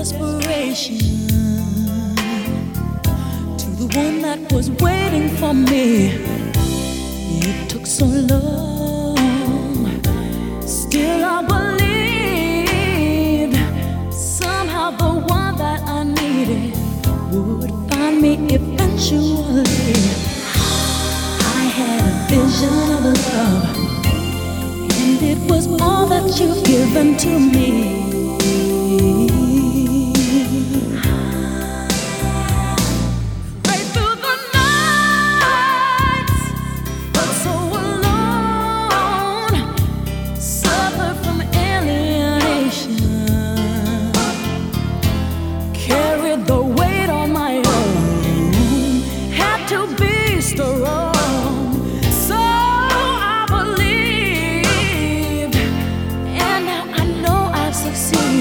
desperation 0.04 1.33
one 3.94 4.22
that 4.22 4.52
was 4.52 4.70
waiting 4.70 5.28
for 5.36 5.54
me. 5.54 6.10
It 7.46 7.68
took 7.70 7.86
so 7.86 8.06
long, 8.06 10.02
still 10.62 11.24
I 11.24 11.42
believed 13.46 13.56
somehow 14.12 14.90
the 14.92 15.12
one 15.28 15.56
that 15.58 15.80
I 15.86 16.04
needed 16.04 16.74
would 17.32 17.72
find 17.90 18.20
me 18.20 18.34
eventually 18.54 19.64
I 21.58 21.64
had 21.78 22.00
a 22.10 22.12
vision 22.30 22.92
of 22.96 23.04
love, 23.34 23.64
and 25.00 25.22
it 25.22 25.38
was 25.50 25.66
all 25.80 26.06
that 26.08 26.40
you've 26.40 26.64
given 26.64 27.16
to 27.18 27.38
me. 27.38 28.03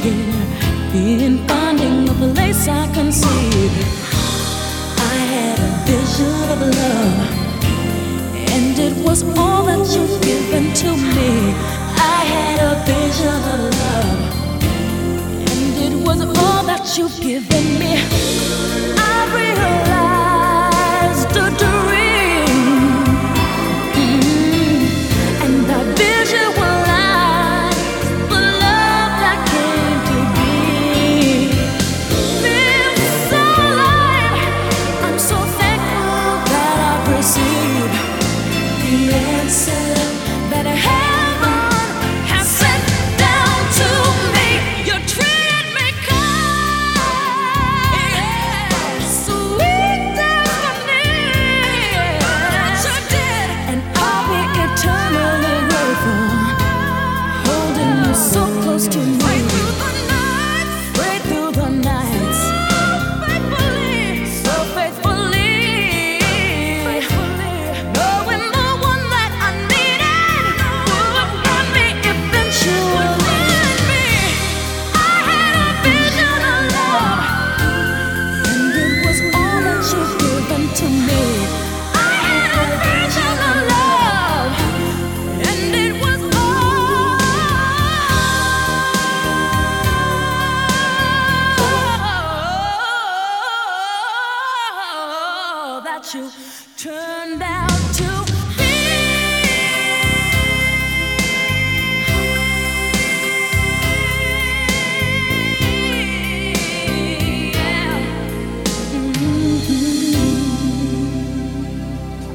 year 0.05 1.19
in 1.27 1.37
finding 1.47 2.09
a 2.09 2.13
place 2.13 2.67
I 2.67 2.87
can 2.93 3.11
see. 3.11 3.69
I 4.97 5.15
had 5.33 5.59
a 5.59 5.71
vision 5.87 6.35
of 6.53 6.59
love, 6.79 7.17
and 8.53 8.77
it 8.79 8.95
was 9.05 9.23
all 9.37 9.63
that 9.65 9.83
you've 9.95 10.21
given 10.21 10.73
to 10.81 10.89
me. 11.15 11.53
I 11.95 12.19
had 12.35 12.57
a 12.71 12.73
vision 12.85 13.39
of 13.53 13.59
love, 13.81 14.19
and 15.51 15.73
it 15.87 15.95
was 16.07 16.19
all 16.21 16.63
that 16.63 16.85
you've 16.97 17.19
given 17.21 17.65
me. 17.79 17.93
I 18.97 19.17
realized 19.41 21.29
the 21.29 21.45
direction. 21.57 21.92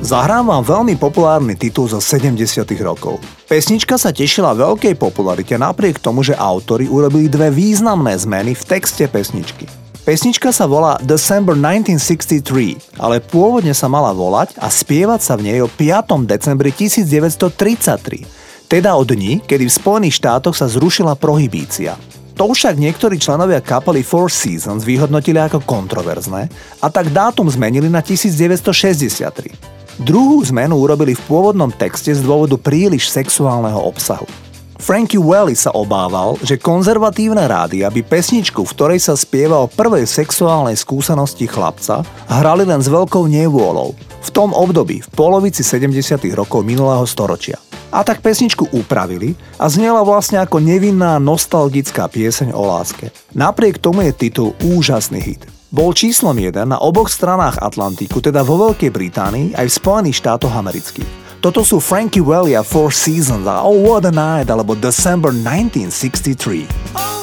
Zahrám 0.08 0.48
vám 0.48 0.64
veľmi 0.64 0.96
populárny 0.96 1.52
titul 1.52 1.84
zo 1.84 2.00
70 2.00 2.32
rokov. 2.80 3.20
Pesnička 3.44 4.00
sa 4.00 4.08
tešila 4.08 4.56
veľkej 4.56 4.96
popularite 4.96 5.52
napriek 5.60 6.00
tomu, 6.00 6.24
že 6.24 6.32
autori 6.32 6.88
urobili 6.88 7.28
dve 7.28 7.52
významné 7.52 8.16
zmeny 8.16 8.56
v 8.56 8.62
texte 8.64 9.04
pesničky. 9.04 9.68
Pesnička 10.08 10.48
sa 10.48 10.64
volá 10.64 10.96
December 11.04 11.52
1963, 11.52 12.96
ale 12.96 13.20
pôvodne 13.20 13.76
sa 13.76 13.84
mala 13.92 14.16
volať 14.16 14.56
a 14.56 14.72
spievať 14.72 15.20
sa 15.20 15.36
v 15.36 15.52
nej 15.52 15.60
o 15.60 15.68
5. 15.68 16.24
decembri 16.24 16.72
1933, 16.72 18.64
teda 18.64 18.96
o 18.96 19.04
dni, 19.04 19.44
kedy 19.44 19.68
v 19.68 19.76
Spojených 19.76 20.24
štátoch 20.24 20.56
sa 20.56 20.72
zrušila 20.72 21.20
prohibícia. 21.20 22.00
To 22.40 22.48
však 22.48 22.80
niektorí 22.80 23.20
členovia 23.20 23.60
kapely 23.60 24.00
Four 24.00 24.32
Seasons 24.32 24.88
vyhodnotili 24.88 25.36
ako 25.36 25.60
kontroverzné 25.68 26.48
a 26.80 26.88
tak 26.88 27.12
dátum 27.12 27.44
zmenili 27.52 27.92
na 27.92 28.00
1963. 28.00 29.77
Druhú 29.98 30.38
zmenu 30.46 30.78
urobili 30.78 31.18
v 31.18 31.22
pôvodnom 31.26 31.74
texte 31.74 32.14
z 32.14 32.22
dôvodu 32.22 32.54
príliš 32.54 33.10
sexuálneho 33.10 33.82
obsahu. 33.82 34.30
Frankie 34.78 35.18
Welly 35.18 35.58
sa 35.58 35.74
obával, 35.74 36.38
že 36.38 36.54
konzervatívne 36.54 37.42
rádia 37.50 37.90
by 37.90 38.06
pesničku, 38.06 38.62
v 38.62 38.72
ktorej 38.78 39.02
sa 39.02 39.18
spieva 39.18 39.58
o 39.58 39.66
prvej 39.66 40.06
sexuálnej 40.06 40.78
skúsenosti 40.78 41.50
chlapca, 41.50 42.06
hrali 42.30 42.62
len 42.62 42.78
s 42.78 42.86
veľkou 42.86 43.26
nevôľou. 43.26 43.98
V 43.98 44.30
tom 44.30 44.54
období, 44.54 45.02
v 45.02 45.10
polovici 45.18 45.66
70. 45.66 45.90
rokov 46.30 46.62
minulého 46.62 47.02
storočia. 47.02 47.58
A 47.90 48.06
tak 48.06 48.22
pesničku 48.22 48.70
upravili 48.70 49.34
a 49.58 49.66
znela 49.66 50.06
vlastne 50.06 50.38
ako 50.38 50.62
nevinná 50.62 51.18
nostalgická 51.18 52.06
pieseň 52.06 52.54
o 52.54 52.62
láske. 52.62 53.10
Napriek 53.34 53.82
tomu 53.82 54.06
je 54.06 54.14
titul 54.14 54.54
úžasný 54.62 55.18
hit. 55.18 55.57
Bol 55.68 55.92
číslom 55.92 56.32
1 56.32 56.64
na 56.64 56.80
oboch 56.80 57.12
stranách 57.12 57.60
Atlantiku, 57.60 58.24
teda 58.24 58.40
vo 58.40 58.56
Veľkej 58.56 58.88
Británii 58.88 59.46
aj 59.52 59.68
v 59.68 59.76
Spojených 59.76 60.24
štátoch 60.24 60.56
amerických. 60.56 61.28
Toto 61.44 61.60
sú 61.60 61.76
Frankie 61.76 62.24
Welly 62.24 62.56
a 62.56 62.64
Four 62.64 62.88
Seasons 62.88 63.44
a 63.44 63.60
Oh 63.60 63.76
What 63.76 64.08
a 64.08 64.14
Night 64.14 64.48
alebo 64.48 64.72
December 64.72 65.28
1963. 65.28 67.17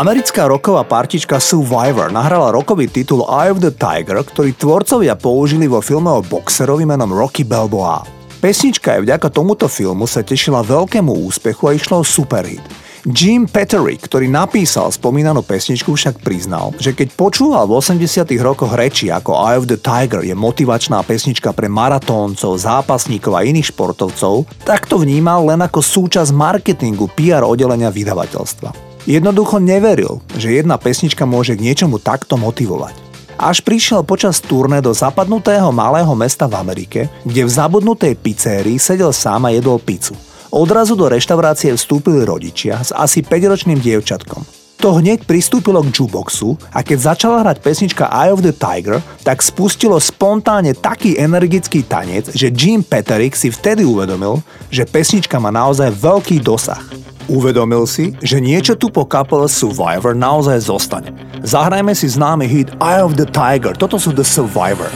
Americká 0.00 0.48
roková 0.48 0.80
partička 0.80 1.36
Survivor 1.36 2.08
nahrala 2.08 2.48
rokový 2.56 2.88
titul 2.88 3.20
Eye 3.28 3.52
of 3.52 3.60
the 3.60 3.68
Tiger, 3.68 4.24
ktorý 4.24 4.56
tvorcovia 4.56 5.12
použili 5.12 5.68
vo 5.68 5.84
filme 5.84 6.08
o 6.08 6.24
boxerovi 6.24 6.88
menom 6.88 7.12
Rocky 7.12 7.44
Balboa. 7.44 8.08
Pesnička 8.40 8.96
aj 8.96 9.04
vďaka 9.04 9.28
tomuto 9.28 9.68
filmu 9.68 10.08
sa 10.08 10.24
tešila 10.24 10.64
veľkému 10.64 11.12
úspechu 11.28 11.68
a 11.68 11.76
išla 11.76 12.00
o 12.00 12.04
superhit. 12.08 12.64
Jim 13.12 13.44
Petterick, 13.44 14.08
ktorý 14.08 14.24
napísal 14.24 14.88
spomínanú 14.88 15.44
pesničku, 15.44 15.92
však 15.92 16.24
priznal, 16.24 16.72
že 16.80 16.96
keď 16.96 17.12
počúval 17.12 17.68
v 17.68 17.76
80 17.84 18.24
rokoch 18.40 18.72
reči 18.72 19.12
ako 19.12 19.36
Eye 19.36 19.60
of 19.60 19.68
the 19.68 19.76
Tiger 19.76 20.24
je 20.24 20.32
motivačná 20.32 21.04
pesnička 21.04 21.52
pre 21.52 21.68
maratóncov, 21.68 22.56
zápasníkov 22.56 23.36
a 23.36 23.44
iných 23.44 23.68
športovcov, 23.68 24.48
tak 24.64 24.88
to 24.88 24.96
vnímal 24.96 25.44
len 25.44 25.60
ako 25.60 25.84
súčasť 25.84 26.32
marketingu 26.32 27.04
PR 27.12 27.44
oddelenia 27.44 27.92
vydavateľstva. 27.92 28.89
Jednoducho 29.08 29.56
neveril, 29.56 30.20
že 30.36 30.60
jedna 30.60 30.76
pesnička 30.76 31.24
môže 31.24 31.56
k 31.56 31.64
niečomu 31.64 31.96
takto 31.96 32.36
motivovať. 32.36 32.92
Až 33.40 33.64
prišiel 33.64 34.04
počas 34.04 34.36
turné 34.44 34.84
do 34.84 34.92
zapadnutého 34.92 35.72
malého 35.72 36.12
mesta 36.12 36.44
v 36.44 36.60
Amerike, 36.60 37.08
kde 37.24 37.48
v 37.48 37.50
zabudnutej 37.50 38.12
pizérii 38.20 38.76
sedel 38.76 39.16
sám 39.16 39.48
a 39.48 39.56
jedol 39.56 39.80
pizzu. 39.80 40.12
Odrazu 40.52 40.92
do 40.92 41.08
reštaurácie 41.08 41.72
vstúpili 41.72 42.26
rodičia 42.28 42.84
s 42.84 42.92
asi 42.92 43.24
5-ročným 43.24 43.80
dievčatkom. 43.80 44.44
To 44.80 44.96
hneď 44.96 45.28
pristúpilo 45.28 45.80
k 45.84 45.92
jukeboxu 45.92 46.56
a 46.72 46.80
keď 46.80 47.12
začala 47.12 47.44
hrať 47.44 47.60
pesnička 47.60 48.08
Eye 48.08 48.32
of 48.32 48.40
the 48.40 48.52
Tiger, 48.52 49.00
tak 49.24 49.44
spustilo 49.44 50.00
spontánne 50.00 50.72
taký 50.76 51.20
energický 51.20 51.84
tanec, 51.84 52.32
že 52.32 52.48
Jim 52.48 52.80
Peterick 52.80 53.36
si 53.36 53.52
vtedy 53.52 53.84
uvedomil, 53.84 54.40
že 54.72 54.88
pesnička 54.88 55.36
má 55.36 55.52
naozaj 55.52 55.92
veľký 55.96 56.40
dosah. 56.40 56.99
Uvedomil 57.30 57.86
si, 57.86 58.10
že 58.18 58.42
niečo 58.42 58.74
tu 58.74 58.90
po 58.90 59.06
kapele 59.06 59.46
Survivor 59.46 60.18
naozaj 60.18 60.66
zostane. 60.66 61.14
Zahrajme 61.46 61.94
si 61.94 62.10
známy 62.10 62.50
hit 62.50 62.74
Eye 62.82 63.06
of 63.06 63.14
the 63.14 63.28
Tiger, 63.30 63.70
toto 63.78 64.02
sú 64.02 64.10
The 64.10 64.26
Survivor. 64.26 64.90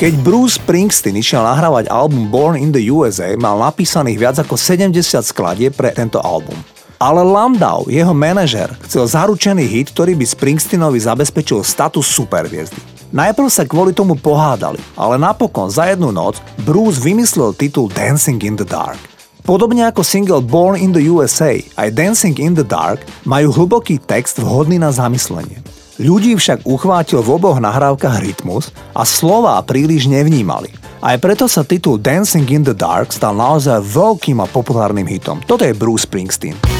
Keď 0.00 0.16
Bruce 0.24 0.56
Springsteen 0.56 1.20
išiel 1.20 1.44
nahrávať 1.44 1.92
album 1.92 2.32
Born 2.32 2.56
in 2.56 2.72
the 2.72 2.80
USA, 2.88 3.36
mal 3.36 3.60
napísaných 3.60 4.16
viac 4.16 4.36
ako 4.40 4.56
70 4.56 4.96
skladie 5.20 5.68
pre 5.68 5.92
tento 5.92 6.16
album. 6.24 6.56
Ale 6.96 7.20
Landau, 7.20 7.84
jeho 7.84 8.16
manažer, 8.16 8.72
chcel 8.88 9.04
zaručený 9.04 9.60
hit, 9.68 9.92
ktorý 9.92 10.16
by 10.16 10.24
Springsteenovi 10.24 10.96
zabezpečil 11.04 11.60
status 11.60 12.08
superviezdy. 12.08 12.80
Najprv 13.12 13.52
sa 13.52 13.68
kvôli 13.68 13.92
tomu 13.92 14.16
pohádali, 14.16 14.80
ale 14.96 15.20
napokon 15.20 15.68
za 15.68 15.92
jednu 15.92 16.08
noc 16.16 16.40
Bruce 16.64 16.96
vymyslel 16.96 17.52
titul 17.52 17.92
Dancing 17.92 18.40
in 18.40 18.56
the 18.56 18.64
Dark. 18.64 18.96
Podobne 19.44 19.84
ako 19.84 20.00
single 20.00 20.40
Born 20.40 20.80
in 20.80 20.96
the 20.96 21.04
USA, 21.12 21.60
aj 21.76 21.92
Dancing 21.92 22.40
in 22.40 22.56
the 22.56 22.64
Dark 22.64 23.04
majú 23.28 23.52
hlboký 23.52 24.00
text 24.00 24.40
vhodný 24.40 24.80
na 24.80 24.96
zamyslenie. 24.96 25.60
Ľudí 26.00 26.32
však 26.32 26.64
uchvátil 26.64 27.20
v 27.20 27.36
oboch 27.36 27.60
nahrávkach 27.60 28.24
rytmus 28.24 28.72
a 28.96 29.04
slova 29.04 29.60
príliš 29.60 30.08
nevnímali. 30.08 30.72
Aj 31.04 31.20
preto 31.20 31.44
sa 31.44 31.60
titul 31.60 32.00
Dancing 32.00 32.48
in 32.48 32.64
the 32.64 32.72
Dark 32.72 33.12
stal 33.12 33.36
naozaj 33.36 33.84
veľkým 33.84 34.40
a 34.40 34.48
populárnym 34.48 35.04
hitom. 35.04 35.44
Toto 35.44 35.60
je 35.60 35.76
Bruce 35.76 36.08
Springsteen. 36.08 36.79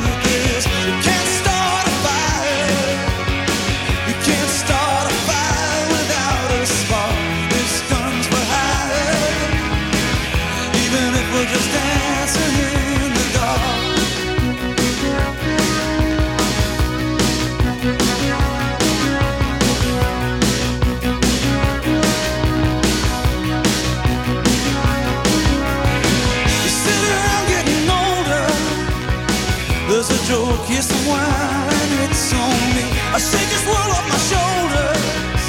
here's 30.71 30.87
some 30.87 31.05
wine, 31.05 31.91
it's 32.07 32.31
on 32.33 32.59
me. 32.75 32.85
I 33.11 33.19
shake 33.19 33.49
this 33.51 33.65
world 33.67 33.91
off 33.91 34.07
my 34.07 34.19
shoulders. 34.31 35.43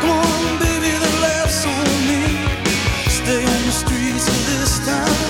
Come 0.00 0.10
on, 0.16 0.58
baby, 0.64 0.92
the 0.96 1.12
laughs 1.20 1.60
on 1.68 1.88
me. 2.08 2.22
Stay 3.20 3.42
on 3.44 3.60
the 3.68 3.74
streets 3.82 4.26
of 4.32 4.40
this 4.48 4.72
town, 4.88 5.28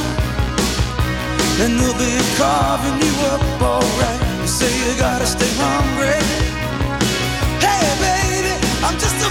and 1.63 1.71
they'll 1.79 1.99
be 1.99 2.15
carving 2.39 2.99
you 3.03 3.15
up 3.35 3.43
alright. 3.61 4.21
You 4.43 4.47
say 4.47 4.71
you 4.71 4.95
gotta 4.97 5.27
stay 5.27 5.51
hungry. 5.59 6.23
Hey, 7.67 7.87
baby, 8.07 8.55
I'm 8.87 8.97
just 9.05 9.19
a 9.27 9.31